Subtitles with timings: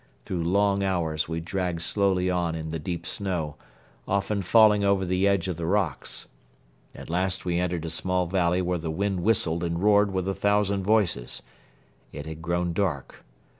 [0.25, 3.55] Through long hours we dragged slowly on in the deep snow,
[4.07, 6.27] often falling over the edge of the rocks.
[6.95, 10.33] At last we entered a small valley where the wind whistled and roared with a
[10.33, 11.43] thousand voices.
[12.11, 13.23] It had grown dark.